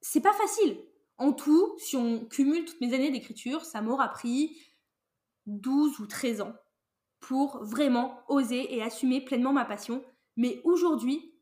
C'est 0.00 0.20
pas 0.20 0.32
facile. 0.32 0.78
En 1.18 1.32
tout, 1.32 1.75
si 1.78 1.96
on 1.96 2.25
cumule 2.26 2.64
toutes 2.64 2.80
mes 2.80 2.94
années 2.94 3.10
d'écriture, 3.10 3.64
ça 3.64 3.82
m'aura 3.82 4.08
pris 4.08 4.56
12 5.48 5.98
ou 6.00 6.06
13 6.06 6.42
ans 6.42 6.54
pour 7.20 7.64
vraiment 7.64 8.20
oser 8.28 8.74
et 8.74 8.82
assumer 8.82 9.20
pleinement 9.20 9.52
ma 9.52 9.64
passion. 9.64 10.04
Mais 10.36 10.60
aujourd'hui, 10.64 11.34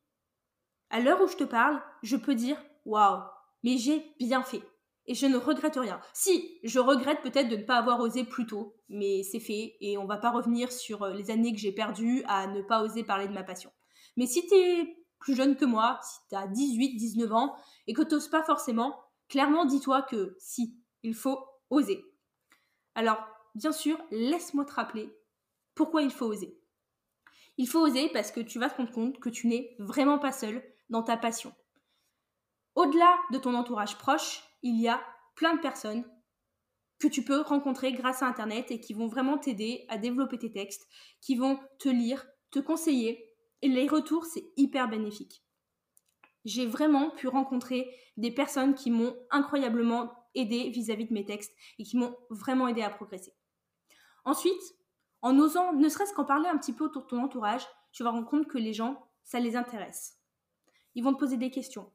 à 0.90 1.00
l'heure 1.00 1.20
où 1.20 1.26
je 1.26 1.36
te 1.36 1.44
parle, 1.44 1.82
je 2.02 2.16
peux 2.16 2.34
dire 2.34 2.56
waouh, 2.84 3.22
mais 3.62 3.76
j'ai 3.76 4.14
bien 4.18 4.42
fait. 4.42 4.62
Et 5.08 5.14
je 5.14 5.26
ne 5.26 5.36
regrette 5.36 5.76
rien. 5.76 6.00
Si, 6.12 6.58
je 6.64 6.80
regrette 6.80 7.22
peut-être 7.22 7.48
de 7.48 7.56
ne 7.56 7.62
pas 7.62 7.76
avoir 7.76 8.00
osé 8.00 8.24
plus 8.24 8.46
tôt, 8.46 8.74
mais 8.88 9.22
c'est 9.22 9.40
fait 9.40 9.76
et 9.80 9.98
on 9.98 10.06
va 10.06 10.16
pas 10.16 10.30
revenir 10.30 10.72
sur 10.72 11.02
euh, 11.04 11.12
les 11.12 11.30
années 11.30 11.52
que 11.52 11.60
j'ai 11.60 11.72
perdues 11.72 12.24
à 12.26 12.48
ne 12.48 12.62
pas 12.62 12.82
oser 12.82 13.04
parler 13.04 13.28
de 13.28 13.32
ma 13.32 13.44
passion. 13.44 13.70
Mais 14.16 14.26
si 14.26 14.46
tu 14.46 14.54
es 14.54 14.96
plus 15.20 15.36
jeune 15.36 15.56
que 15.56 15.64
moi, 15.64 16.00
si 16.02 16.18
tu 16.28 16.34
as 16.34 16.48
18, 16.48 16.96
19 16.96 17.32
ans 17.32 17.56
et 17.86 17.92
que 17.92 18.02
tu 18.02 18.14
n'oses 18.14 18.28
pas 18.28 18.42
forcément, 18.42 18.98
clairement 19.28 19.64
dis-toi 19.64 20.02
que 20.02 20.36
si, 20.38 20.76
il 21.02 21.14
faut 21.14 21.38
oser. 21.70 22.04
Alors, 22.94 23.18
bien 23.56 23.72
sûr, 23.72 23.98
laisse-moi 24.10 24.64
te 24.64 24.72
rappeler 24.72 25.10
pourquoi 25.74 26.02
il 26.02 26.10
faut 26.10 26.26
oser. 26.26 26.58
Il 27.56 27.66
faut 27.66 27.80
oser 27.80 28.10
parce 28.10 28.30
que 28.30 28.40
tu 28.40 28.58
vas 28.58 28.68
te 28.68 28.76
rendre 28.76 28.92
compte 28.92 29.18
que 29.18 29.30
tu 29.30 29.46
n'es 29.46 29.74
vraiment 29.78 30.18
pas 30.18 30.32
seul 30.32 30.62
dans 30.90 31.02
ta 31.02 31.16
passion. 31.16 31.54
Au-delà 32.74 33.18
de 33.32 33.38
ton 33.38 33.54
entourage 33.54 33.96
proche, 33.96 34.42
il 34.62 34.78
y 34.78 34.88
a 34.88 35.02
plein 35.34 35.54
de 35.54 35.60
personnes 35.60 36.04
que 36.98 37.08
tu 37.08 37.24
peux 37.24 37.40
rencontrer 37.40 37.92
grâce 37.92 38.22
à 38.22 38.26
Internet 38.26 38.70
et 38.70 38.80
qui 38.80 38.92
vont 38.92 39.06
vraiment 39.06 39.38
t'aider 39.38 39.86
à 39.88 39.96
développer 39.96 40.38
tes 40.38 40.52
textes, 40.52 40.86
qui 41.22 41.34
vont 41.34 41.58
te 41.78 41.88
lire, 41.88 42.26
te 42.50 42.58
conseiller. 42.58 43.32
Et 43.62 43.68
les 43.68 43.88
retours, 43.88 44.26
c'est 44.26 44.44
hyper 44.56 44.88
bénéfique. 44.88 45.42
J'ai 46.44 46.66
vraiment 46.66 47.10
pu 47.10 47.26
rencontrer 47.26 47.90
des 48.18 48.30
personnes 48.30 48.74
qui 48.74 48.90
m'ont 48.90 49.16
incroyablement 49.30 50.12
aidé 50.34 50.68
vis-à-vis 50.68 51.06
de 51.06 51.14
mes 51.14 51.24
textes 51.24 51.54
et 51.78 51.84
qui 51.84 51.96
m'ont 51.96 52.14
vraiment 52.30 52.68
aidé 52.68 52.82
à 52.82 52.90
progresser. 52.90 53.32
Ensuite, 54.26 54.74
en 55.22 55.38
osant 55.38 55.72
ne 55.72 55.88
serait-ce 55.88 56.12
qu'en 56.12 56.24
parler 56.24 56.48
un 56.48 56.58
petit 56.58 56.72
peu 56.72 56.84
autour 56.84 57.02
de 57.02 57.06
ton 57.06 57.22
entourage, 57.22 57.66
tu 57.92 58.02
vas 58.02 58.10
rendre 58.10 58.28
compte 58.28 58.48
que 58.48 58.58
les 58.58 58.72
gens, 58.72 59.08
ça 59.22 59.38
les 59.38 59.56
intéresse. 59.56 60.18
Ils 60.96 61.04
vont 61.04 61.14
te 61.14 61.18
poser 61.18 61.36
des 61.36 61.52
questions. 61.52 61.90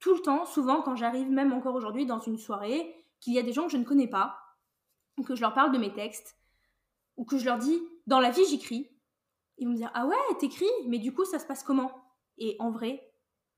Tout 0.00 0.14
le 0.14 0.20
temps, 0.20 0.46
souvent 0.46 0.80
quand 0.80 0.96
j'arrive 0.96 1.30
même 1.30 1.52
encore 1.52 1.74
aujourd'hui 1.74 2.06
dans 2.06 2.18
une 2.18 2.38
soirée, 2.38 3.04
qu'il 3.20 3.34
y 3.34 3.38
a 3.38 3.42
des 3.42 3.52
gens 3.52 3.66
que 3.66 3.72
je 3.72 3.76
ne 3.76 3.84
connais 3.84 4.08
pas, 4.08 4.38
ou 5.18 5.22
que 5.22 5.34
je 5.34 5.42
leur 5.42 5.52
parle 5.52 5.70
de 5.70 5.78
mes 5.78 5.92
textes, 5.92 6.38
ou 7.18 7.26
que 7.26 7.36
je 7.36 7.44
leur 7.44 7.58
dis 7.58 7.80
dans 8.06 8.20
la 8.20 8.30
vie 8.30 8.44
j'écris, 8.48 8.90
ils 9.58 9.66
vont 9.66 9.72
me 9.72 9.76
dire 9.76 9.90
ah 9.92 10.06
ouais 10.06 10.16
t'écris, 10.38 10.66
mais 10.86 10.98
du 10.98 11.12
coup 11.12 11.26
ça 11.26 11.38
se 11.38 11.46
passe 11.46 11.62
comment? 11.62 11.92
Et 12.38 12.56
en 12.58 12.70
vrai, 12.70 13.12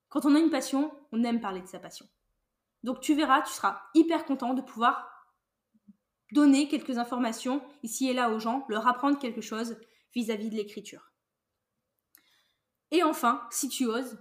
quand 0.08 0.26
on 0.26 0.34
a 0.34 0.40
une 0.40 0.50
passion, 0.50 0.92
on 1.12 1.22
aime 1.22 1.40
parler 1.40 1.60
de 1.60 1.66
sa 1.66 1.78
passion. 1.78 2.06
Donc 2.82 3.00
tu 3.00 3.14
verras, 3.14 3.42
tu 3.42 3.52
seras 3.52 3.80
hyper 3.94 4.24
content 4.24 4.54
de 4.54 4.62
pouvoir 4.62 5.17
donner 6.32 6.68
quelques 6.68 6.98
informations 6.98 7.62
ici 7.82 8.08
et 8.08 8.12
là 8.12 8.30
aux 8.30 8.38
gens, 8.38 8.64
leur 8.68 8.86
apprendre 8.86 9.18
quelque 9.18 9.40
chose 9.40 9.76
vis-à-vis 10.14 10.50
de 10.50 10.56
l'écriture. 10.56 11.12
Et 12.90 13.02
enfin, 13.02 13.46
si 13.50 13.68
tu 13.68 13.86
oses, 13.86 14.18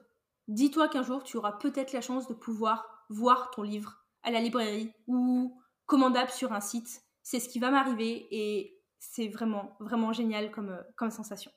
dis-toi 0.48 0.90
qu'un 0.90 1.04
jour 1.04 1.24
tu 1.24 1.38
auras 1.38 1.54
peut-être 1.54 1.94
la 1.94 2.02
chance 2.02 2.28
de 2.28 2.34
pouvoir 2.34 3.06
voir 3.10 3.52
ton 3.52 3.62
livre 3.62 4.06
à 4.24 4.32
la 4.32 4.42
librairie 4.42 4.92
ou 5.08 5.58
commandable 5.86 6.32
sur 6.32 6.54
un 6.54 6.60
site. 6.60 7.02
C'est 7.24 7.40
ce 7.40 7.50
qui 7.50 7.60
va 7.60 7.72
m'arriver 7.72 8.28
et 8.32 8.82
c'est 9.00 9.28
vraiment, 9.28 9.76
vraiment 9.80 10.14
génial 10.14 10.52
comme, 10.52 10.70
euh, 10.70 10.82
comme 10.96 11.12
sensation. 11.12 11.52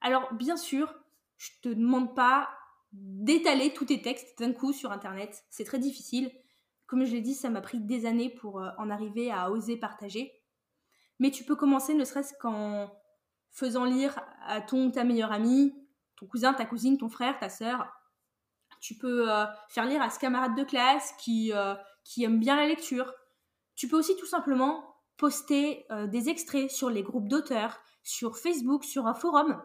Alors, 0.00 0.32
bien 0.34 0.56
sûr, 0.56 0.94
je 1.36 1.50
te 1.62 1.68
demande 1.68 2.14
pas 2.14 2.48
d'étaler 2.92 3.72
tous 3.74 3.86
tes 3.86 4.00
textes 4.00 4.38
d'un 4.38 4.52
coup 4.52 4.72
sur 4.72 4.92
Internet. 4.92 5.44
C'est 5.50 5.64
très 5.64 5.78
difficile. 5.78 6.30
Comme 6.86 7.04
je 7.04 7.12
l'ai 7.12 7.20
dit, 7.20 7.34
ça 7.34 7.50
m'a 7.50 7.60
pris 7.60 7.80
des 7.80 8.06
années 8.06 8.30
pour 8.30 8.60
euh, 8.60 8.70
en 8.78 8.90
arriver 8.90 9.30
à 9.30 9.50
oser 9.50 9.76
partager. 9.76 10.32
Mais 11.18 11.30
tu 11.30 11.44
peux 11.44 11.56
commencer 11.56 11.94
ne 11.94 12.04
serait-ce 12.04 12.34
qu'en 12.40 12.90
faisant 13.50 13.84
lire 13.84 14.18
à 14.46 14.60
ton 14.60 14.90
ta 14.90 15.02
meilleure 15.02 15.32
amie, 15.32 15.74
ton 16.16 16.26
cousin, 16.26 16.54
ta 16.54 16.64
cousine, 16.64 16.98
ton 16.98 17.08
frère, 17.08 17.38
ta 17.38 17.48
sœur. 17.48 17.86
Tu 18.80 18.96
peux 18.96 19.32
euh, 19.32 19.46
faire 19.68 19.86
lire 19.86 20.02
à 20.02 20.10
ce 20.10 20.18
camarade 20.18 20.56
de 20.56 20.62
classe 20.62 21.12
qui, 21.18 21.52
euh, 21.52 21.74
qui 22.04 22.22
aime 22.22 22.38
bien 22.38 22.56
la 22.56 22.66
lecture. 22.66 23.12
Tu 23.74 23.88
peux 23.88 23.98
aussi 23.98 24.16
tout 24.16 24.26
simplement 24.26 24.94
poster 25.16 25.86
des 26.08 26.28
extraits 26.28 26.70
sur 26.70 26.90
les 26.90 27.02
groupes 27.02 27.28
d'auteurs, 27.28 27.78
sur 28.02 28.36
Facebook, 28.36 28.84
sur 28.84 29.06
un 29.06 29.14
forum, 29.14 29.62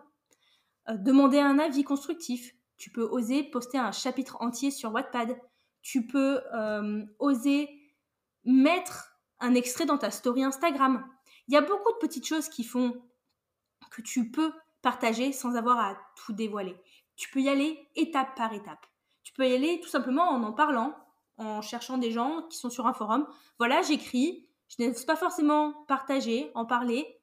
demander 0.87 1.39
un 1.39 1.59
avis 1.59 1.83
constructif. 1.83 2.53
Tu 2.77 2.89
peux 2.89 3.03
oser 3.03 3.43
poster 3.43 3.77
un 3.77 3.91
chapitre 3.91 4.37
entier 4.39 4.71
sur 4.71 4.93
Wattpad 4.93 5.37
tu 5.81 6.07
peux 6.07 6.41
euh, 6.53 7.03
oser 7.19 7.69
mettre 8.43 9.17
un 9.39 9.55
extrait 9.55 9.85
dans 9.85 9.97
ta 9.97 10.11
story 10.11 10.43
Instagram. 10.43 11.05
Il 11.47 11.53
y 11.53 11.57
a 11.57 11.61
beaucoup 11.61 11.91
de 11.93 11.97
petites 11.97 12.27
choses 12.27 12.49
qui 12.49 12.63
font 12.63 13.01
que 13.89 14.01
tu 14.01 14.31
peux 14.31 14.53
partager 14.81 15.31
sans 15.31 15.55
avoir 15.55 15.79
à 15.79 15.97
tout 16.15 16.33
dévoiler. 16.33 16.75
Tu 17.15 17.29
peux 17.29 17.41
y 17.41 17.49
aller 17.49 17.87
étape 17.95 18.35
par 18.35 18.53
étape. 18.53 18.85
Tu 19.23 19.33
peux 19.33 19.47
y 19.47 19.53
aller 19.53 19.79
tout 19.81 19.89
simplement 19.89 20.29
en 20.29 20.43
en 20.43 20.53
parlant, 20.53 20.95
en 21.37 21.61
cherchant 21.61 21.97
des 21.97 22.11
gens 22.11 22.43
qui 22.49 22.57
sont 22.57 22.69
sur 22.69 22.87
un 22.87 22.93
forum. 22.93 23.27
Voilà, 23.59 23.81
j'écris, 23.81 24.47
je 24.67 24.83
n'ose 24.83 25.05
pas 25.05 25.15
forcément 25.15 25.73
partager, 25.87 26.51
en 26.55 26.65
parler. 26.65 27.19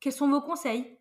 Quels 0.00 0.12
sont 0.12 0.28
vos 0.28 0.40
conseils? 0.40 0.98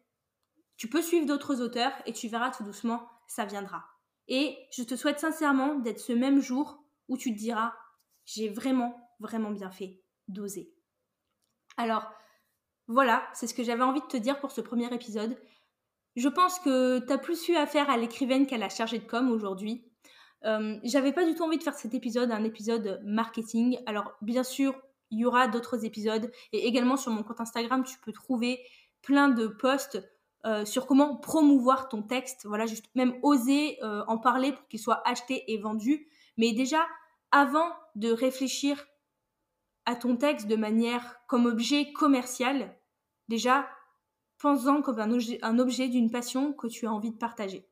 Tu 0.77 0.87
peux 0.89 1.01
suivre 1.01 1.25
d'autres 1.25 1.61
auteurs 1.61 1.93
et 2.05 2.13
tu 2.13 2.27
verras 2.27 2.51
tout 2.51 2.63
doucement, 2.63 3.07
ça 3.27 3.45
viendra. 3.45 3.92
Et 4.27 4.57
je 4.71 4.83
te 4.83 4.95
souhaite 4.95 5.19
sincèrement 5.19 5.75
d'être 5.75 5.99
ce 5.99 6.13
même 6.13 6.41
jour 6.41 6.83
où 7.09 7.17
tu 7.17 7.33
te 7.33 7.37
diras, 7.37 7.73
j'ai 8.25 8.49
vraiment, 8.49 8.95
vraiment 9.19 9.51
bien 9.51 9.69
fait 9.69 10.01
d'oser. 10.27 10.71
Alors, 11.77 12.09
voilà, 12.87 13.27
c'est 13.33 13.47
ce 13.47 13.53
que 13.53 13.63
j'avais 13.63 13.83
envie 13.83 14.01
de 14.01 14.07
te 14.07 14.17
dire 14.17 14.39
pour 14.39 14.51
ce 14.51 14.61
premier 14.61 14.93
épisode. 14.93 15.37
Je 16.15 16.29
pense 16.29 16.59
que 16.59 16.99
tu 16.99 17.11
as 17.11 17.17
plus 17.17 17.47
eu 17.49 17.55
affaire 17.55 17.89
à 17.89 17.97
l'écrivaine 17.97 18.45
qu'à 18.45 18.57
la 18.57 18.69
chargée 18.69 18.99
de 18.99 19.05
com 19.07 19.31
aujourd'hui. 19.31 19.83
Euh, 20.45 20.77
j'avais 20.83 21.13
pas 21.13 21.25
du 21.25 21.35
tout 21.35 21.43
envie 21.43 21.57
de 21.57 21.63
faire 21.63 21.73
cet 21.73 21.93
épisode 21.93 22.31
un 22.31 22.43
épisode 22.43 23.01
marketing. 23.03 23.79
Alors, 23.85 24.13
bien 24.21 24.43
sûr, 24.43 24.75
il 25.09 25.19
y 25.19 25.25
aura 25.25 25.47
d'autres 25.47 25.85
épisodes. 25.85 26.31
Et 26.51 26.67
également 26.67 26.97
sur 26.97 27.11
mon 27.11 27.23
compte 27.23 27.41
Instagram, 27.41 27.83
tu 27.83 27.97
peux 27.99 28.11
trouver 28.11 28.59
plein 29.01 29.29
de 29.29 29.47
posts 29.47 30.01
euh, 30.45 30.65
sur 30.65 30.85
comment 30.85 31.15
promouvoir 31.15 31.87
ton 31.87 32.01
texte, 32.01 32.45
voilà, 32.45 32.65
juste 32.65 32.89
même 32.95 33.17
oser 33.23 33.77
euh, 33.83 34.03
en 34.07 34.17
parler 34.17 34.51
pour 34.51 34.67
qu'il 34.67 34.79
soit 34.79 35.01
acheté 35.07 35.51
et 35.51 35.57
vendu. 35.57 36.07
Mais 36.37 36.51
déjà, 36.51 36.85
avant 37.31 37.71
de 37.95 38.11
réfléchir 38.11 38.85
à 39.85 39.95
ton 39.95 40.17
texte 40.17 40.47
de 40.47 40.55
manière 40.55 41.21
comme 41.27 41.45
objet 41.45 41.93
commercial, 41.93 42.75
déjà, 43.27 43.69
pense-en 44.37 44.81
comme 44.81 44.99
un 44.99 45.11
objet, 45.11 45.39
un 45.41 45.59
objet 45.59 45.87
d'une 45.87 46.11
passion 46.11 46.53
que 46.53 46.67
tu 46.67 46.87
as 46.87 46.91
envie 46.91 47.11
de 47.11 47.17
partager. 47.17 47.69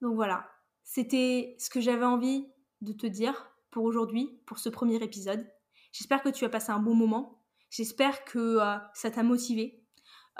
Donc 0.00 0.14
voilà, 0.14 0.48
c'était 0.84 1.54
ce 1.58 1.68
que 1.68 1.80
j'avais 1.80 2.06
envie 2.06 2.46
de 2.80 2.92
te 2.92 3.06
dire 3.06 3.50
pour 3.70 3.84
aujourd'hui, 3.84 4.40
pour 4.46 4.58
ce 4.58 4.68
premier 4.68 4.96
épisode. 4.96 5.46
J'espère 5.92 6.22
que 6.22 6.28
tu 6.28 6.44
as 6.44 6.48
passé 6.48 6.70
un 6.70 6.78
bon 6.78 6.94
moment. 6.94 7.42
J'espère 7.68 8.24
que 8.24 8.58
euh, 8.58 8.78
ça 8.94 9.10
t'a 9.10 9.22
motivé, 9.22 9.84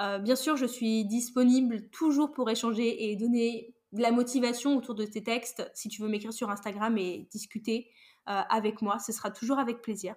euh, 0.01 0.19
bien 0.19 0.37
sûr, 0.37 0.57
je 0.57 0.67
suis 0.67 1.05
disponible 1.05 1.89
toujours 1.91 2.33
pour 2.33 2.49
échanger 2.51 3.11
et 3.11 3.17
donner 3.17 3.75
de 3.93 4.01
la 4.03 4.13
motivation 4.13 4.77
autour 4.77 4.95
de 4.95 5.05
tes 5.05 5.23
textes. 5.23 5.69
Si 5.75 5.89
tu 5.89 6.01
veux 6.01 6.09
m'écrire 6.09 6.33
sur 6.33 6.51
Instagram 6.51 6.97
et 6.97 7.29
discuter 7.31 7.91
euh, 8.29 8.41
avec 8.49 8.83
moi, 8.83 8.99
ce 8.99 9.13
sera 9.13 9.31
toujours 9.31 9.59
avec 9.59 9.83
plaisir. 9.83 10.15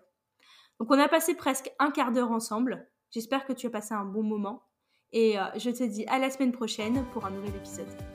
Donc 0.79 0.89
on 0.91 0.99
a 0.99 1.07
passé 1.07 1.35
presque 1.35 1.71
un 1.79 1.91
quart 1.91 2.11
d'heure 2.11 2.31
ensemble. 2.31 2.87
J'espère 3.11 3.45
que 3.45 3.53
tu 3.53 3.67
as 3.67 3.69
passé 3.69 3.93
un 3.93 4.05
bon 4.05 4.23
moment. 4.23 4.63
Et 5.11 5.39
euh, 5.39 5.43
je 5.57 5.69
te 5.69 5.83
dis 5.83 6.05
à 6.07 6.17
la 6.17 6.29
semaine 6.29 6.51
prochaine 6.51 7.05
pour 7.11 7.25
un 7.25 7.31
nouvel 7.31 7.55
épisode. 7.55 8.12